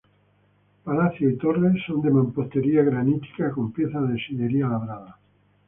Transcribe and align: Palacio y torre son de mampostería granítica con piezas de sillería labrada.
Palacio 0.83 1.29
y 1.29 1.37
torre 1.37 1.73
son 1.85 2.01
de 2.01 2.09
mampostería 2.09 2.81
granítica 2.81 3.51
con 3.51 3.71
piezas 3.71 4.09
de 4.09 4.15
sillería 4.17 4.67
labrada. 4.67 5.19